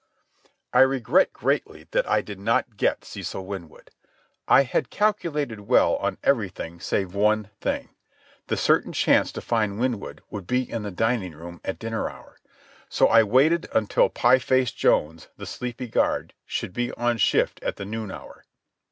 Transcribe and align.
I 0.73 0.79
regret 0.79 1.31
greatly 1.31 1.87
that 1.91 2.09
I 2.09 2.21
did 2.23 2.39
not 2.39 2.75
get 2.75 3.05
Cecil 3.05 3.45
Winwood. 3.45 3.91
I 4.47 4.63
had 4.63 4.89
calculated 4.89 5.59
well 5.67 5.95
on 5.97 6.17
everything 6.23 6.79
save 6.79 7.13
one 7.13 7.51
thing. 7.59 7.89
The 8.47 8.57
certain 8.57 8.93
chance 8.93 9.31
to 9.33 9.41
find 9.41 9.79
Winwood 9.79 10.23
would 10.31 10.47
be 10.47 10.67
in 10.67 10.81
the 10.81 10.89
dining 10.89 11.33
room 11.35 11.61
at 11.63 11.77
dinner 11.77 12.09
hour. 12.09 12.39
So 12.89 13.09
I 13.09 13.21
waited 13.21 13.69
until 13.73 14.09
Pie 14.09 14.39
Face 14.39 14.71
Jones, 14.71 15.27
the 15.37 15.45
sleepy 15.45 15.87
guard, 15.87 16.33
should 16.47 16.73
be 16.73 16.91
on 16.93 17.19
shift 17.19 17.61
at 17.61 17.75
the 17.75 17.85
noon 17.85 18.09
hour. 18.09 18.45